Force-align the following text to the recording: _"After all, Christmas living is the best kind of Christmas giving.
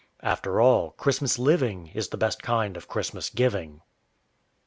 _"After 0.23 0.59
all, 0.59 0.89
Christmas 0.93 1.37
living 1.37 1.85
is 1.93 2.07
the 2.09 2.17
best 2.17 2.41
kind 2.41 2.75
of 2.75 2.87
Christmas 2.87 3.29
giving. 3.29 3.81